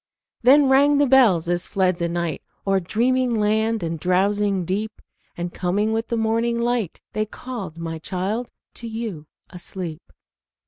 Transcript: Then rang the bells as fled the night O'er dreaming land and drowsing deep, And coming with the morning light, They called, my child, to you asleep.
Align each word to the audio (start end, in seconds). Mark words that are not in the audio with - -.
Then 0.41 0.67
rang 0.67 0.97
the 0.97 1.05
bells 1.05 1.47
as 1.47 1.67
fled 1.67 1.97
the 1.97 2.09
night 2.09 2.41
O'er 2.65 2.79
dreaming 2.79 3.35
land 3.35 3.83
and 3.83 3.99
drowsing 3.99 4.65
deep, 4.65 4.99
And 5.37 5.53
coming 5.53 5.93
with 5.93 6.07
the 6.07 6.17
morning 6.17 6.57
light, 6.57 6.99
They 7.13 7.27
called, 7.27 7.77
my 7.77 7.99
child, 7.99 8.51
to 8.73 8.87
you 8.87 9.27
asleep. 9.51 10.01